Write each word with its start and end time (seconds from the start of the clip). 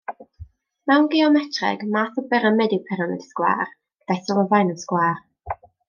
Mewn 0.91 1.03
geometreg, 1.11 1.85
math 1.97 2.19
o 2.21 2.23
byramid 2.33 2.73
yw 2.79 2.81
pyramid 2.89 3.27
sgwâr, 3.29 3.65
gyda'i 3.75 4.27
sylfaen 4.31 4.75
yn 4.77 4.85
sgwâr. 4.87 5.23